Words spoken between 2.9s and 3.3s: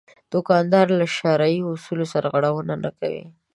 کوي.